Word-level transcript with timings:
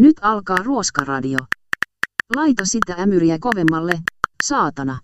Nyt 0.00 0.16
alkaa 0.20 0.56
ruoskaradio. 0.64 1.38
Laita 2.36 2.62
sitä 2.64 2.94
ämyriä 2.94 3.38
kovemmalle, 3.40 3.92
saatana. 4.44 4.98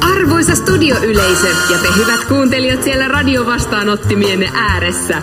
Arvoisa 0.00 0.54
studioyleisö 0.54 1.48
ja 1.48 1.78
te 1.78 1.88
hyvät 1.96 2.24
kuuntelijat 2.28 2.82
siellä 2.82 3.08
radiovastaanottimienne 3.08 4.50
ääressä. 4.54 5.22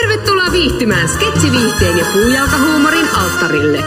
Tervetuloa 0.00 0.52
viihtymään 0.52 1.08
sketsiviihteen 1.08 1.98
ja 1.98 2.04
puujalkahuumorin 2.12 3.08
alttarille. 3.14 3.84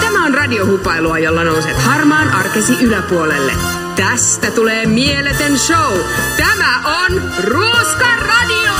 Tämä 0.00 0.24
on 0.26 0.34
radiohupailua, 0.34 1.18
jolla 1.18 1.44
nouset 1.44 1.76
harmaan 1.82 2.30
arkesi 2.30 2.84
yläpuolelle. 2.84 3.52
Tästä 3.96 4.50
tulee 4.50 4.86
mieletön 4.86 5.58
show. 5.58 5.98
Tämä 6.36 6.80
on 7.04 7.22
Ruoska 7.44 8.06
Radio! 8.26 8.72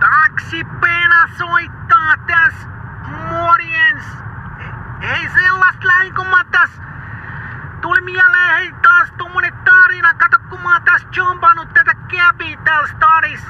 Taksipena 0.00 1.28
soittaa 1.38 2.16
täs. 2.26 2.54
Morjens. 3.30 4.04
Hei 5.02 5.28
sellaista 5.42 5.86
lähin 5.86 6.14
kun 6.14 6.26
mä 6.26 6.44
täs. 6.50 6.70
Tuli 7.82 8.00
mieleen 8.00 8.54
hei 8.56 8.72
taas 8.82 9.08
tommonen 9.18 9.52
tarina. 9.64 10.14
Kato 10.14 10.36
kun 10.50 10.60
mä 10.60 10.72
oon 10.72 10.82
täs 10.82 11.06
jumpannut 11.16 11.72
tätä 11.72 11.94
käbiä 11.94 12.58
täällä 12.64 12.88
stadis. 12.88 13.40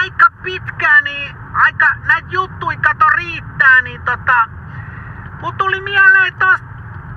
Aika 0.00 0.26
pitkään 0.42 1.04
niin 1.04 1.36
aika 1.54 1.94
näitä 2.06 2.28
juttui 2.30 2.76
kato 2.76 3.06
riittää 3.16 3.82
niin 3.82 4.02
tota. 4.02 4.48
Mut 5.40 5.60
mieleen 6.18 6.38
tos 6.38 6.60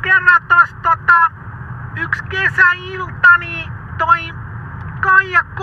kerran 0.01 0.41
tos 0.47 0.75
tota. 0.81 1.31
Yksi 1.95 2.23
kesäilta 2.23 3.37
niin 3.37 3.73
toi 3.97 4.33
Kaija 5.01 5.43
K 5.43 5.61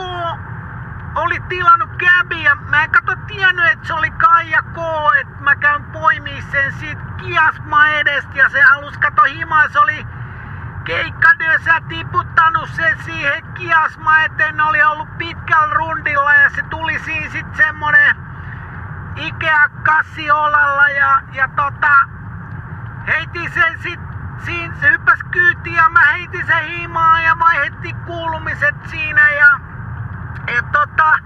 oli 1.14 1.40
tilannut 1.48 1.90
käbi 1.98 2.42
ja 2.42 2.54
mä 2.54 2.84
en 2.84 2.90
kato 2.90 3.16
tiennyt, 3.26 3.72
että 3.72 3.86
se 3.86 3.94
oli 3.94 4.10
Kaija 4.10 4.62
K, 4.62 4.76
että 5.20 5.42
mä 5.42 5.56
käyn 5.56 5.84
poimii 5.84 6.42
sen 6.42 6.72
siitä 6.72 7.02
kiasma 7.16 7.88
edestä 7.88 8.30
ja 8.34 8.48
se 8.48 8.62
halus 8.62 8.98
kato 8.98 9.22
himaa, 9.22 9.68
se 9.68 9.78
oli 9.78 10.06
keikkadössä 10.84 11.80
tiputtanut 11.88 12.68
sen 12.70 12.98
siihen 13.04 13.44
kiasma 13.54 14.18
eteen, 14.18 14.60
oli 14.60 14.82
ollut 14.82 15.18
pitkällä 15.18 15.74
rundilla 15.74 16.34
ja 16.34 16.50
se 16.50 16.62
tuli 16.62 16.98
siinä 16.98 17.30
sit 17.30 17.56
semmonen 17.56 18.16
Ikea 19.16 19.68
kassiolalla 19.82 20.88
ja, 20.88 21.20
ja 21.32 21.48
tota, 21.48 22.17
heitin 23.08 23.52
sen 23.52 23.78
sit 23.82 24.00
siinä 24.44 24.74
se 24.80 24.90
hyppäs 24.90 25.18
kyytiin 25.30 25.76
ja 25.76 25.88
mä 25.88 26.00
heitin 26.12 26.46
sen 26.46 26.64
himaan 26.64 27.24
ja 27.24 27.38
vaihdettiin 27.38 27.96
kuulumiset 27.96 28.74
siinä 28.86 29.30
ja 29.30 29.60
ja 30.54 30.62
tota, 30.62 31.18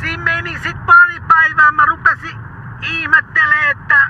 siinä 0.00 0.24
meni 0.24 0.58
sit 0.58 0.86
pari 0.86 1.20
päivää, 1.28 1.72
mä 1.72 1.86
rupesin 1.86 2.40
ihmettelee, 2.82 3.70
että 3.70 4.08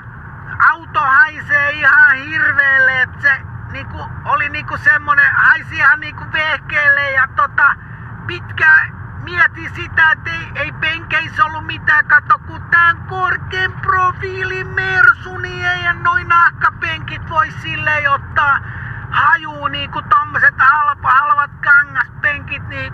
auto 0.69 0.99
haisee 0.99 1.71
ihan 1.71 2.15
hirveelle, 2.15 3.01
että 3.01 3.21
se 3.21 3.41
niinku, 3.71 4.05
oli 4.25 4.49
niinku 4.49 4.77
semmonen, 4.77 5.33
haisi 5.33 5.75
ihan 5.75 5.99
niinku 5.99 6.23
vehkeelle 6.33 7.11
ja 7.11 7.27
tota, 7.35 7.75
pitkään 8.27 8.94
mietin 9.23 9.75
sitä, 9.75 10.11
että 10.11 10.31
ei, 10.31 10.51
ei 10.55 10.71
penkeissä 10.71 11.45
ollut 11.45 11.65
mitään, 11.65 12.05
kato 12.05 12.39
kun 12.47 12.61
tän 12.61 12.97
korkean 13.09 13.73
profiilin 13.73 14.67
mersu, 14.67 15.37
niin 15.37 15.65
ei 15.65 15.93
noin 15.93 16.27
nahkapenkit 16.27 17.29
voi 17.29 17.51
silleen 17.51 18.11
ottaa 18.11 18.59
hajuu 19.11 19.67
niinku 19.67 20.01
tommoset 20.01 20.55
halpa, 20.57 21.11
halvat 21.11 21.51
kangaspenkit, 21.63 22.67
niin 22.67 22.93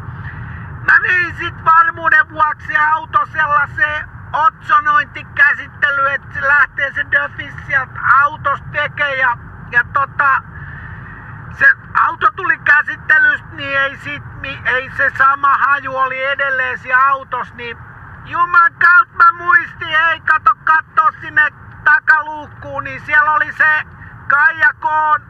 Mä 0.81 0.99
vein 1.01 1.35
sit 1.37 1.65
varmuuden 1.65 2.29
vuoksi 2.29 2.77
auto 2.77 3.25
sellaiseen 3.25 4.09
otsonointikäsittelyyn, 4.33 6.13
että 6.13 6.33
se 6.33 6.41
lähtee 6.41 6.93
se 6.93 7.05
Duffy 7.11 7.53
sieltä 7.67 7.99
autosta 8.21 8.67
tekee 8.71 9.15
ja, 9.15 9.37
ja 9.71 9.83
tota, 9.93 10.41
se 11.59 11.65
auto 11.93 12.31
tuli 12.35 12.57
käsittelystä, 12.57 13.30
niin 13.61 13.79
ei, 13.79 13.97
sit, 13.97 14.23
ei 14.65 14.91
se 14.97 15.11
sama 15.17 15.57
haju 15.57 15.95
oli 15.95 16.23
edelleen 16.23 16.79
siinä 16.79 17.07
autossa, 17.07 17.55
niin 17.55 17.77
Juman 18.25 18.73
kautta 18.73 19.15
mä 19.15 19.31
muistin, 19.31 19.87
ei 19.87 20.19
kato 20.19 20.51
katso 20.63 21.19
sinne 21.21 21.53
takaluukkuun, 21.83 22.83
niin 22.83 23.01
siellä 23.05 23.33
oli 23.33 23.53
se 23.53 23.81
Kaija 24.27 24.73
Koon 24.79 25.21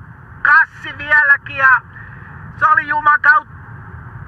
kassi 0.42 0.98
vieläkin 0.98 1.58
ja 1.58 1.82
se 2.60 2.66
oli 2.66 2.88
Juman 2.88 3.22
kautta 3.22 3.54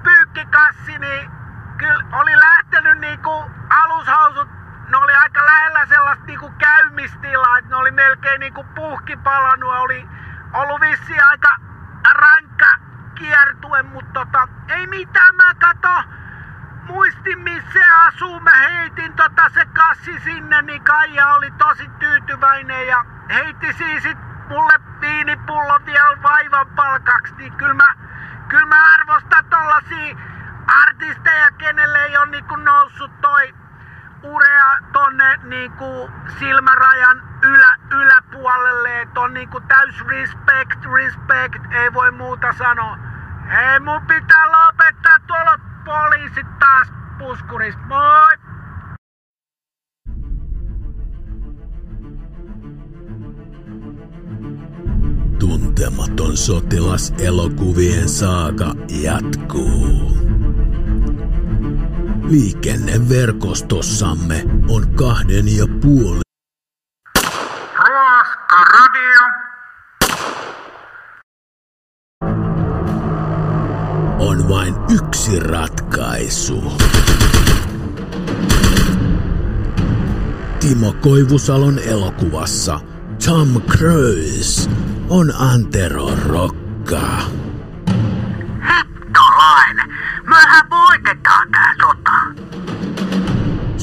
pyykkikassi, 0.04 1.00
niin 1.00 1.32
kyllä 1.78 2.04
oli 2.12 2.38
lähtenyt 2.38 2.98
niinku 2.98 3.52
alushousut, 3.70 4.50
ne 4.90 4.98
oli 4.98 5.14
aika 5.14 5.46
lähellä 5.46 5.86
sellaista 5.86 6.26
niinku 6.26 6.54
käymistilaa, 6.58 7.58
että 7.58 7.70
ne 7.70 7.76
oli 7.76 7.92
melkein 7.92 8.40
niinku 8.40 8.64
puhki 8.64 9.18
palannut, 9.18 9.74
oli 9.74 10.08
ollut 10.54 10.82
vissi 10.82 11.20
aika 11.20 11.56
rankka 12.14 12.83
kiertue, 13.16 13.84
mutta 13.84 14.12
tota, 14.14 14.48
ei 14.68 14.88
mitään, 14.88 15.36
mä 15.36 15.54
kato, 15.54 16.04
muistin 16.84 17.40
missä 17.40 17.80
asuu, 18.08 18.40
mä 18.40 18.52
heitin 18.52 19.14
tota 19.14 19.50
se 19.54 19.66
kassi 19.66 20.20
sinne, 20.20 20.62
niin 20.62 20.84
Kaija 20.84 21.28
oli 21.28 21.52
tosi 21.52 21.90
tyytyväinen 22.00 22.88
ja 22.88 23.06
heitti 23.30 23.74
siis 23.74 24.04
sit 24.04 24.18
mulle 24.50 24.80
viinipullo 25.02 25.80
vielä 25.86 26.22
vaivan 26.24 26.68
palkaksi, 26.68 27.34
niin 27.36 27.54
kyllä 27.54 27.74
mä 27.74 27.94
kyllä 28.48 28.66
mä 28.66 28.94
arvostan 28.94 29.46
tollasia 29.50 30.16
artisteja, 30.68 31.52
kenelle 31.58 32.06
ei 32.06 32.18
ole 32.18 32.26
niinku 32.26 32.56
noussut 32.56 33.22
toi 33.22 33.54
urea 34.24 34.78
tonne 35.24 35.56
niinku 35.56 36.10
silmärajan 36.40 37.24
ylä, 37.44 37.78
yläpuolelle, 37.92 39.02
että 39.02 39.20
on 39.20 39.34
niinku 39.34 39.60
täys 39.60 40.02
respect, 40.08 40.86
respect, 40.94 41.74
ei 41.74 41.94
voi 41.94 42.12
muuta 42.12 42.54
sanoa. 42.58 42.98
Hei, 43.52 43.80
mun 43.80 44.02
pitää 44.02 44.52
lopettaa 44.52 45.20
tuolla 45.28 45.60
poliisit 45.86 46.60
taas 46.60 46.88
puskurista. 47.18 47.82
Moi! 47.82 48.38
Tuntematon 55.40 56.38
sotilas 56.38 57.14
elokuvien 57.20 58.10
saaka 58.10 58.74
jatkuu. 59.02 60.23
Liikenneverkostossamme 62.34 64.44
on 64.70 64.96
kahden 64.96 65.58
ja 65.58 65.66
puoli 65.82 66.22
Radio. 68.74 69.22
on 74.20 74.50
vain 74.50 74.76
yksi 74.96 75.40
ratkaisu. 75.40 76.74
Timo 80.60 80.94
Koivusalon 80.94 81.80
elokuvassa 81.80 82.80
Tom 83.26 83.62
Cruise 83.62 84.70
on 85.10 85.34
Antero 85.36 86.10
Rokka. 86.26 87.02
Hittolainen. 88.70 89.90
Tää 90.30 90.64
sota. 91.04 91.23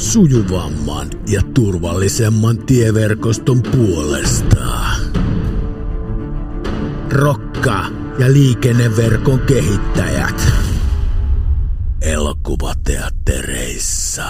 Sujuvamman 0.00 1.10
ja 1.28 1.42
turvallisemman 1.54 2.58
tieverkoston 2.58 3.62
puolesta. 3.62 4.66
Rokka 7.10 7.84
ja 8.18 8.32
liikenneverkon 8.32 9.38
kehittäjät. 9.38 10.52
Elokuvateattereissa. 12.00 14.24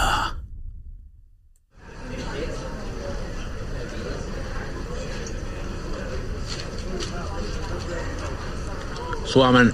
Suomen 9.25 9.73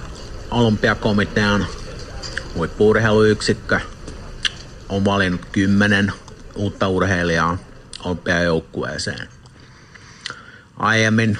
olympiakomitean 0.50 1.66
huippuurheiluyksikkö 2.54 3.80
on 4.88 5.04
valinnut 5.04 5.44
kymmenen 5.52 6.12
uutta 6.54 6.88
urheilijaa 6.88 7.58
olympiajoukkueeseen. 8.04 9.28
Aiemmin 10.76 11.38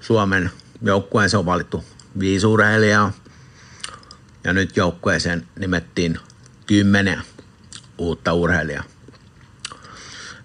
Suomen 0.00 0.50
joukkueeseen 0.82 1.38
on 1.38 1.46
valittu 1.46 1.84
viisi 2.18 2.46
urheilijaa 2.46 3.12
ja 4.44 4.52
nyt 4.52 4.76
joukkueeseen 4.76 5.46
nimettiin 5.58 6.18
kymmenen 6.66 7.22
uutta 7.98 8.32
urheilijaa. 8.32 8.84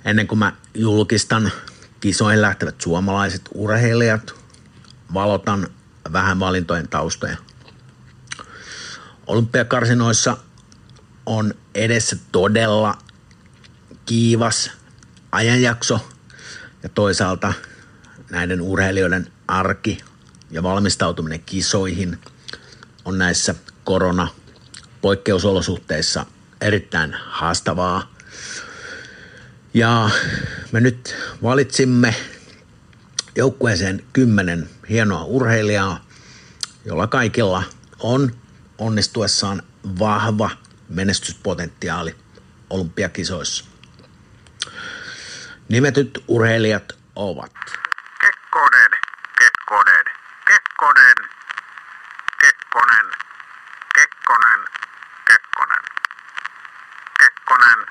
Ennen 0.05 0.27
kuin 0.27 0.39
mä 0.39 0.53
julkistan 0.73 1.51
kisoihin 1.99 2.41
lähtevät 2.41 2.81
suomalaiset 2.81 3.41
urheilijat, 3.53 4.35
valotan 5.13 5.67
vähän 6.13 6.39
valintojen 6.39 6.87
taustoja. 6.87 7.37
Olympiakarsinoissa 9.27 10.37
on 11.27 11.53
edessä 11.75 12.17
todella 12.31 12.97
kiivas 14.05 14.71
ajanjakso 15.31 16.09
ja 16.83 16.89
toisaalta 16.89 17.53
näiden 18.29 18.61
urheilijoiden 18.61 19.31
arki 19.47 19.97
ja 20.51 20.63
valmistautuminen 20.63 21.39
kisoihin 21.45 22.19
on 23.05 23.17
näissä 23.17 23.55
korona 23.83 24.27
poikkeusolosuhteissa 25.01 26.25
erittäin 26.61 27.15
haastavaa. 27.25 28.11
Ja 29.73 30.09
me 30.71 30.81
nyt 30.81 31.15
valitsimme 31.43 32.15
joukkueeseen 33.35 34.03
kymmenen 34.13 34.69
hienoa 34.89 35.23
urheilijaa, 35.23 36.05
jolla 36.85 37.07
kaikilla 37.07 37.63
on 37.99 38.31
onnistuessaan 38.77 39.63
vahva 39.99 40.49
menestyspotentiaali 40.89 42.15
olympiakisoissa. 42.69 43.65
Nimetyt 45.69 46.23
urheilijat 46.27 46.97
ovat 47.15 47.53
Kekkonen, 48.21 48.91
Kekkonen, 49.39 50.05
Kekkonen, 50.47 51.15
Kekkonen, 52.43 53.05
Kekkonen, 53.95 54.59
Kekkonen, 55.27 55.83
Kekkonen, 57.19 57.85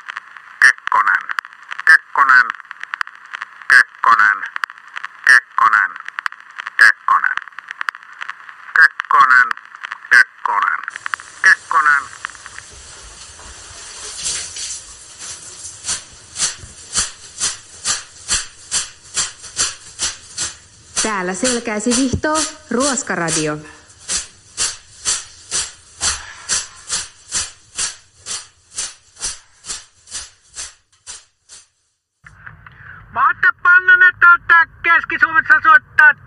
Täällä 21.06 21.34
selkäisi 21.34 21.90
vihtoo 21.90 22.38
Ruoskaradio. 22.70 23.58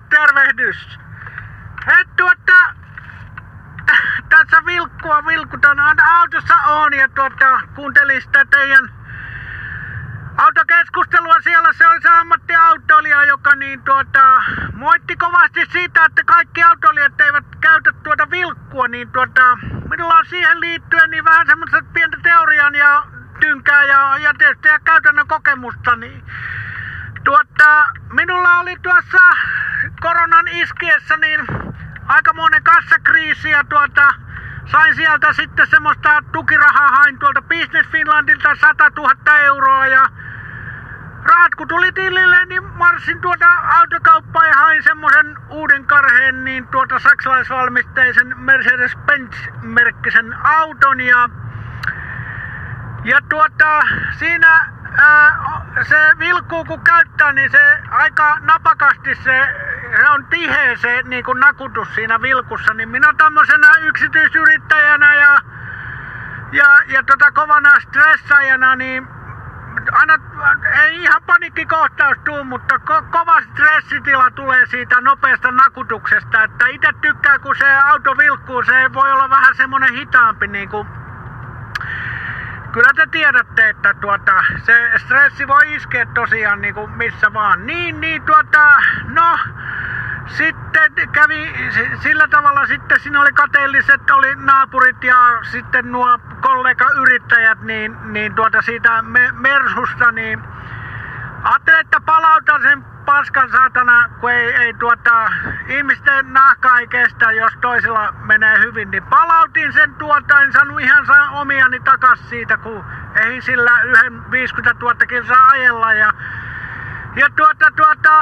Tervehdys. 0.09 0.77
Tuota, 2.17 2.75
tässä 4.29 4.65
vilkkua 4.65 5.25
vilkutan, 5.25 5.79
autossa 6.19 6.55
on 6.55 6.93
ja 6.93 7.07
tuota, 7.07 7.61
kuuntelin 7.75 8.21
sitä 8.21 8.45
teidän 8.45 8.98
autokeskustelua 10.39 11.41
siellä. 11.41 11.73
Se 11.73 11.87
oli 11.87 12.01
se 12.01 12.09
ammattiautoilija, 12.09 13.25
joka 13.25 13.55
niin 13.55 13.81
tuota, 13.81 14.43
moitti 14.73 15.15
kovasti 15.15 15.65
siitä, 15.71 16.05
että 16.05 16.23
kaikki 16.23 16.63
autoilijat 16.63 17.21
eivät 17.21 17.45
käytä 17.61 17.91
tuota 18.03 18.29
vilkkua, 18.29 18.87
niin 18.87 19.11
tuota, 19.11 19.57
minulla 19.89 20.15
on 20.15 20.25
siihen 20.25 20.59
liittyen 20.59 21.11
niin 21.11 21.25
vähän 21.25 21.47
semmoista 21.47 21.83
pientä 21.93 22.17
teorian 22.23 22.75
ja 22.75 23.03
tynkää 23.39 23.83
ja, 23.85 24.17
ja 24.17 24.33
tietysti 24.37 24.67
ja 24.67 24.79
käytännön 24.79 25.27
kokemusta, 25.27 25.95
niin 25.95 26.23
Tuota, 27.23 27.85
minulla 28.13 28.59
oli 28.59 28.75
tuossa 28.81 29.17
koronan 30.01 30.47
iskiessä 30.47 31.17
niin 31.17 31.47
aikamoinen 32.07 32.63
kassakriisi 32.63 33.49
ja 33.49 33.63
tuota, 33.63 34.13
sain 34.71 34.95
sieltä 34.95 35.33
sitten 35.33 35.67
semmoista 35.67 36.23
tukirahaa, 36.31 36.91
hain 36.91 37.19
tuolta 37.19 37.41
Business 37.41 37.89
Finlandilta 37.89 38.55
100 38.55 38.91
000 38.97 39.37
euroa 39.37 39.87
ja 39.87 40.09
rahat 41.29 41.55
kun 41.55 41.67
tuli 41.67 41.91
tilille, 41.91 42.45
niin 42.45 42.63
marssin 42.63 43.21
tuota 43.21 43.45
autokauppaan 43.79 44.47
ja 44.47 44.55
hain 44.55 44.83
semmoisen 44.83 45.37
uuden 45.49 45.85
karheen, 45.85 46.43
niin 46.43 46.67
tuota 46.67 46.99
saksalaisvalmisteisen 46.99 48.35
Mercedes-Benz-merkkisen 48.37 50.33
auton 50.43 51.01
ja 51.01 51.29
ja 53.03 53.19
tuota, 53.29 53.81
siinä 54.17 54.71
ää, 54.97 55.39
se 55.81 55.97
vilkkuu 56.19 56.65
kun 56.65 56.81
käyttää, 56.81 57.33
niin 57.33 57.51
se 57.51 57.77
aika 57.89 58.37
napakasti 58.39 59.15
se, 59.15 59.47
se 59.97 60.09
on 60.09 60.25
tiheä 60.25 60.75
se 60.75 61.03
niin 61.03 61.23
kuin 61.23 61.39
nakutus 61.39 61.95
siinä 61.95 62.21
vilkussa. 62.21 62.73
Niin 62.73 62.89
minä 62.89 63.13
tämmöisenä 63.17 63.67
yksityisyrittäjänä 63.81 65.15
ja, 65.15 65.41
ja, 66.51 66.81
ja 66.87 67.03
tota 67.03 67.31
kovana 67.31 67.79
stressaajana, 67.79 68.75
niin 68.75 69.18
aina 69.91 70.13
ei 70.83 71.03
ihan 71.03 71.21
paniikkikohtaus 71.25 72.17
tuu, 72.25 72.43
mutta 72.43 72.75
ko- 72.75 73.03
kova 73.11 73.41
stressitila 73.41 74.31
tulee 74.31 74.65
siitä 74.65 75.01
nopeasta 75.01 75.51
nakutuksesta. 75.51 76.43
Että 76.43 76.67
itse 76.67 76.89
tykkää, 77.01 77.39
kun 77.39 77.55
se 77.55 77.71
auto 77.71 78.17
vilkkuu, 78.17 78.63
se 78.63 78.93
voi 78.93 79.11
olla 79.11 79.29
vähän 79.29 79.55
semmonen 79.55 79.93
hitaampi 79.93 80.47
niin 80.47 80.69
kuin 80.69 80.87
kyllä 82.71 82.93
te 82.95 83.07
tiedätte, 83.11 83.69
että 83.69 83.93
tuota, 83.93 84.43
se 84.63 84.91
stressi 84.97 85.47
voi 85.47 85.75
iskeä 85.75 86.05
tosiaan 86.05 86.61
niin 86.61 86.73
kuin 86.73 86.91
missä 86.91 87.33
vaan. 87.33 87.65
Niin, 87.65 88.01
niin 88.01 88.21
tuota, 88.21 88.75
no, 89.07 89.39
sitten 90.37 91.09
kävi 91.11 91.53
sillä 92.03 92.27
tavalla 92.27 92.67
sitten 92.67 92.99
siinä 92.99 93.21
oli 93.21 93.33
kateelliset, 93.33 94.09
oli 94.09 94.35
naapurit 94.35 95.03
ja 95.03 95.39
sitten 95.51 95.91
nuo 95.91 96.19
kollega-yrittäjät, 96.41 97.61
niin, 97.61 97.97
niin 98.03 98.35
tuota 98.35 98.61
siitä 98.61 99.01
me, 99.01 99.31
Mersusta, 99.31 100.11
niin 100.11 100.43
ajattelin, 101.43 101.79
että 101.79 102.01
palautan 102.01 102.61
sen 102.61 102.83
paskan 103.05 103.49
saatana, 103.49 104.09
kun 104.19 104.31
ei, 104.31 104.55
ei 104.55 104.73
tuota, 104.73 105.31
ihmisten 105.67 106.33
nahka 106.33 106.79
ei 106.79 106.87
kestä, 106.87 107.31
jos 107.31 107.53
toisella 107.61 108.11
menee 108.11 108.59
hyvin, 108.59 108.91
niin 108.91 109.03
palautin 109.03 109.73
sen 109.73 109.95
tuota, 109.95 110.41
en 110.41 110.51
saanut 110.51 110.79
ihan 110.79 111.05
saa 111.05 111.29
omiani 111.29 111.79
takas 111.79 112.29
siitä, 112.29 112.57
kun 112.57 112.85
ei 113.15 113.41
sillä 113.41 113.81
yhden 113.81 114.31
50 114.31 114.85
000 114.85 115.27
saa 115.27 115.47
ajella 115.47 115.93
ja, 115.93 116.13
ja 117.15 117.27
tuota, 117.35 117.71
tuota, 117.75 118.19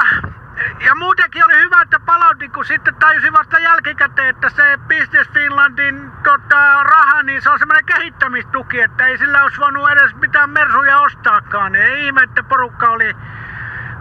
ja 0.86 0.94
muutenkin 0.94 1.44
oli 1.44 1.56
hyvä, 1.56 1.82
että 1.82 2.00
palautin, 2.00 2.52
kun 2.52 2.64
sitten 2.64 2.94
tajusin 2.94 3.32
vasta 3.32 3.58
jälkikäteen, 3.58 4.28
että 4.28 4.48
se 4.48 4.78
Business 4.88 5.30
Finlandin 5.30 6.12
tota, 6.24 6.82
raha, 6.82 7.22
niin 7.22 7.42
se 7.42 7.50
on 7.50 7.58
semmoinen 7.58 7.84
kehittämistuki, 7.84 8.80
että 8.80 9.06
ei 9.06 9.18
sillä 9.18 9.42
olisi 9.42 9.58
voinut 9.58 9.90
edes 9.90 10.14
mitään 10.14 10.50
mersuja 10.50 10.98
ostaakaan. 11.00 11.74
Ei 11.74 12.06
ihme, 12.06 12.22
että 12.22 12.42
porukka 12.42 12.90
oli 12.90 13.16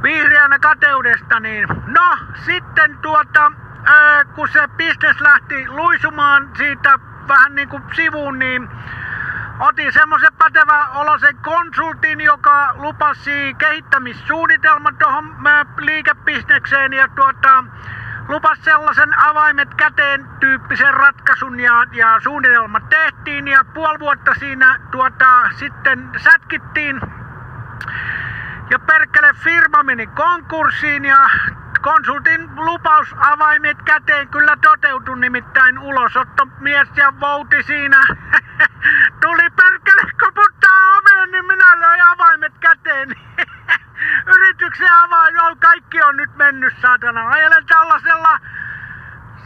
vihreänä 0.04 0.60
kateudesta, 0.60 1.40
niin 1.40 1.68
no 1.86 2.18
sitten 2.46 2.98
tuota, 2.98 3.52
ää, 3.86 4.26
kun 4.26 4.48
se 4.48 4.68
business 4.68 5.22
lähti 5.22 5.68
luisumaan 5.70 6.50
siitä 6.58 7.00
vähän 7.28 7.56
niin 7.56 7.70
kuin 7.70 7.84
sivuun, 7.94 8.40
niin 8.40 8.70
otin 9.60 9.94
semmoisen 9.94 10.34
pätevä 10.38 10.90
olosen 10.90 11.38
konsultin, 11.38 12.22
joka 12.22 12.74
lupasi 12.76 13.54
kehittämissuunnitelman 13.58 14.98
tuohon 14.98 15.36
liikebisnekseen 15.80 16.94
ja 16.94 17.08
tuota, 17.08 17.64
lupasi 18.28 18.62
sellaisen 18.62 19.20
avaimet 19.20 19.74
käteen 19.74 20.28
tyyppisen 20.40 20.94
ratkaisun 20.94 21.60
ja, 21.60 21.86
ja 21.92 22.20
suunnitelma 22.24 22.80
tehtiin 22.80 23.48
ja 23.48 23.66
puoli 23.74 24.00
vuotta 24.00 24.34
siinä 24.40 24.80
tuota, 24.92 25.50
sitten 25.56 26.10
sätkittiin 26.18 27.02
ja 28.70 28.80
perkele 28.80 29.34
firma 29.34 29.84
meni 29.84 30.08
konkurssiin 30.08 31.06
ja 31.06 31.30
konsultin 31.82 32.50
lupaus 32.56 33.16
avaimet 33.18 33.82
käteen 33.82 34.28
kyllä 34.28 34.58
toteutui 34.62 35.20
nimittäin 35.20 35.80
ulosottomies 35.80 36.88
ja 36.96 37.14
vouti 37.20 37.64
siinä. 37.64 38.02
Tuli 39.22 39.50
perkele 39.56 40.12
koputtaa 40.20 40.78
minä 41.76 41.88
löin 41.88 42.02
avaimet 42.04 42.54
käteen. 42.60 43.10
Yrityksen 44.36 44.94
avain, 44.94 45.36
joo, 45.36 45.56
kaikki 45.56 46.02
on 46.02 46.18
nyt 46.18 46.36
mennyt 46.36 46.74
saatana. 46.82 47.30
Ajelen 47.30 47.66
tällaisella 47.66 48.40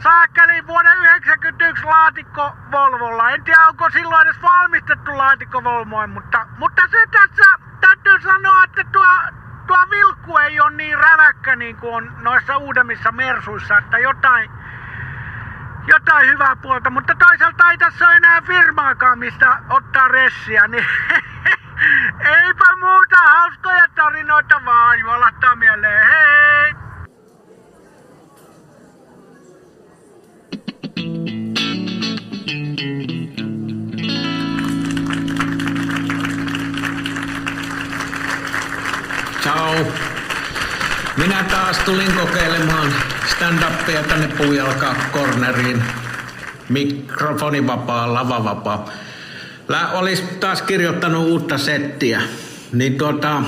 saakeli 0.02 0.66
vuoden 0.66 0.96
1991 0.96 1.84
laatikko 1.84 2.56
Volvolla. 2.70 3.30
En 3.30 3.44
tiedä 3.44 3.66
onko 3.68 3.90
silloin 3.90 4.28
edes 4.28 4.42
valmistettu 4.42 5.18
laatikko 5.18 5.64
Volvoin, 5.64 6.10
mutta, 6.10 6.46
mutta 6.58 6.82
se 6.90 7.06
tässä 7.10 7.58
täytyy 7.80 8.20
sanoa, 8.20 8.64
että 8.64 8.84
tuo, 8.92 9.06
tuo 9.66 9.86
vilkku 9.90 10.38
ei 10.38 10.60
ole 10.60 10.70
niin 10.70 10.98
räväkkä 10.98 11.56
niin 11.56 11.76
kuin 11.76 11.94
on 11.94 12.12
noissa 12.20 12.56
uudemmissa 12.56 13.12
mersuissa, 13.12 13.78
että 13.78 13.98
jotain, 13.98 14.50
jotain 15.86 16.28
hyvää 16.28 16.56
puolta, 16.56 16.90
mutta 16.90 17.14
toisaalta 17.14 17.70
ei 17.70 17.78
tässä 17.78 18.08
ole 18.08 18.16
enää 18.16 18.42
firmaakaan, 18.42 19.18
mistä 19.18 19.58
ottaa 19.68 20.08
ressiä, 20.08 20.68
niin 20.68 20.86
eipä 22.20 22.76
muuta 22.80 23.16
hauskoja 23.16 23.88
tarinoita 23.94 24.64
vaan, 24.64 24.98
juolahtaa 24.98 25.56
mieleen, 25.56 26.06
hei! 26.06 26.74
Ciao. 39.42 39.74
Minä 41.16 41.44
taas 41.44 41.78
tulin 41.78 42.12
kokeilemaan 42.12 42.92
stand-upia 43.26 44.02
tänne 44.08 44.28
puujalka 44.28 44.94
corneriin. 45.12 45.84
Mikrofoni 46.68 47.66
vapaa, 47.66 48.14
lava 48.14 48.44
vapaa. 48.44 48.88
Lä 49.72 49.88
olis 49.90 50.20
taas 50.40 50.62
kirjoittanut 50.62 51.28
uutta 51.28 51.58
settiä. 51.58 52.22
Niin 52.72 52.98
tuota, 52.98 53.42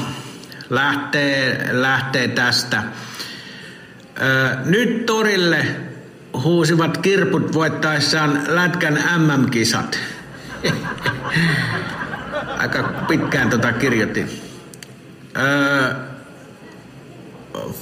lähtee, 0.71 1.69
lähtee 1.73 2.29
tästä. 2.29 2.83
Ö, 4.23 4.57
nyt 4.65 5.07
torille 5.07 5.67
huusivat 6.43 6.99
kirput 6.99 7.55
voittaessaan 7.55 8.43
Lätkän 8.49 8.95
MM-kisat. 8.95 9.99
Aika 12.59 12.83
pitkään 13.09 13.51
tota 13.51 13.73
kirjoitin. 13.73 14.43
Öö, 15.37 15.95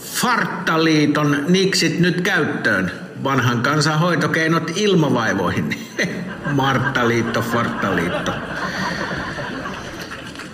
Farttaliiton 0.03 1.45
niksit 1.49 2.01
nyt 2.01 2.21
käyttöön. 2.21 2.93
Vanhan 3.25 3.63
kansan 3.63 3.99
hoitokeinot 3.99 4.71
ilmavaivoihin. 4.77 5.89
Marttaliitto, 6.55 7.43
Farttaliitto. 7.43 8.33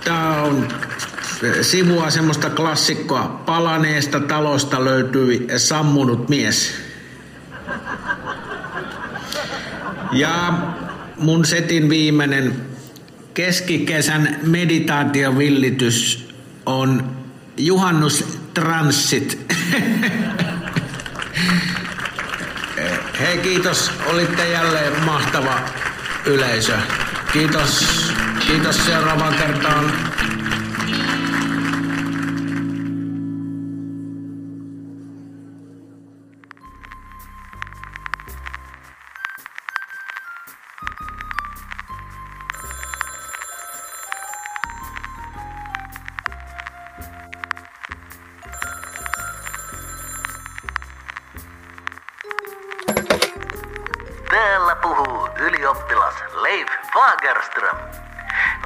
Tää 0.04 0.42
on 0.42 0.68
sivua 1.62 2.10
semmoista 2.10 2.50
klassikkoa. 2.50 3.42
Palaneesta 3.46 4.20
talosta 4.20 4.84
löytyi 4.84 5.46
sammunut 5.56 6.28
mies. 6.28 6.74
Ja 10.12 10.52
mun 11.16 11.44
setin 11.44 11.88
viimeinen 11.88 12.60
keskikesän 13.34 14.36
meditaatiovillitys 14.42 16.28
on 16.66 17.16
juhannustranssit. 17.56 19.38
Hei 23.20 23.38
kiitos, 23.38 23.90
olitte 24.06 24.48
jälleen 24.48 25.04
mahtava 25.04 25.60
yleisö. 26.26 26.76
Kiitos, 27.32 27.86
kiitos 28.46 28.86
seuraavaan 28.86 29.34
kertaan. 29.34 29.92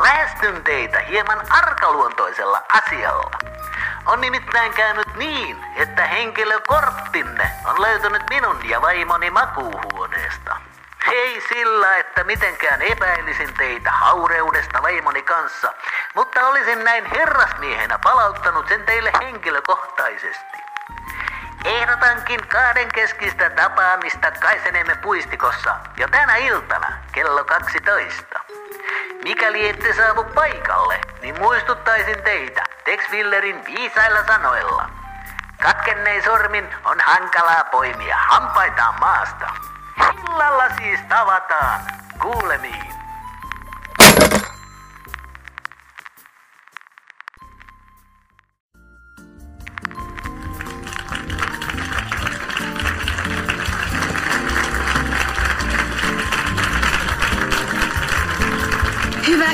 Lähestyn 0.02 0.64
teitä 0.64 1.00
hieman 1.00 1.40
arkaluontoisella 1.50 2.62
asialla. 2.68 3.38
On 4.06 4.20
nimittäin 4.20 4.72
käynyt 4.72 5.16
niin, 5.16 5.64
että 5.76 6.06
henkilökorttinne 6.06 7.50
on 7.64 7.82
löytynyt 7.82 8.22
minun 8.30 8.68
ja 8.68 8.82
vaimoni 8.82 9.30
makuuhuoneesta. 9.30 10.56
Ei 11.12 11.40
sillä, 11.48 11.96
että 11.96 12.24
mitenkään 12.24 12.82
epäilisin 12.82 13.54
teitä 13.54 13.90
haureudesta 13.90 14.82
vaimoni 14.82 15.22
kanssa, 15.22 15.74
mutta 16.14 16.46
olisin 16.46 16.84
näin 16.84 17.04
herrasmiehenä 17.04 17.98
palauttanut 17.98 18.68
sen 18.68 18.82
teille 18.82 19.12
henkilökohtaisesti. 19.20 20.58
Ehdotankin 21.64 22.48
kahdenkeskistä 22.48 23.50
tapaamista 23.50 24.30
Kaisenemme 24.30 24.94
puistikossa 24.94 25.76
jo 25.96 26.08
tänä 26.08 26.36
iltana 26.36 26.92
kello 27.12 27.44
12. 27.44 28.41
Mikäli 29.24 29.68
ette 29.68 29.94
saavu 29.94 30.24
paikalle, 30.24 31.00
niin 31.22 31.38
muistuttaisin 31.38 32.22
teitä 32.22 32.64
Tex 32.84 33.10
Willerin 33.10 33.64
viisailla 33.66 34.26
sanoilla. 34.26 34.90
Katkennein 35.62 36.24
sormin 36.24 36.68
on 36.84 37.00
hankalaa 37.00 37.64
poimia 37.64 38.16
hampaitaan 38.16 39.00
maasta. 39.00 39.50
Illalla 40.14 40.64
siis 40.78 41.00
tavataan. 41.08 41.80
Kuulemiin. 42.18 42.91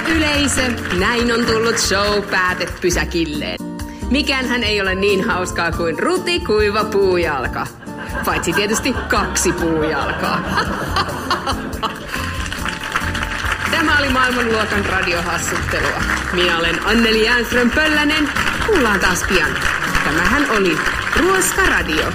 Yleisö, 0.06 0.62
näin 0.98 1.34
on 1.34 1.46
tullut 1.46 1.78
show 1.78 2.22
päätepysäkilleen. 2.30 3.58
Mikään 4.10 4.64
ei 4.64 4.80
ole 4.80 4.94
niin 4.94 5.24
hauskaa 5.24 5.72
kuin 5.72 5.98
ruti 5.98 6.40
kuiva 6.40 6.84
puujalka. 6.84 7.66
Paitsi 8.24 8.52
tietysti 8.52 8.92
kaksi 9.08 9.52
puujalkaa. 9.52 10.40
Tämä 13.70 13.98
oli 13.98 14.08
maailmanluokan 14.08 14.84
radiohassuttelua. 14.84 16.02
Minä 16.32 16.58
olen 16.58 16.86
Anneli 16.86 17.24
Jäänström 17.24 17.70
Pöllänen. 17.70 18.28
Kuullaan 18.66 19.00
taas 19.00 19.24
pian. 19.28 19.50
Tämähän 20.04 20.50
oli 20.50 20.78
Ruoska 21.16 21.62
Radio. 21.62 22.12